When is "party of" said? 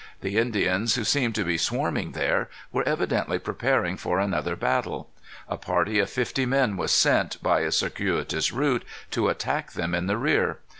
5.57-6.09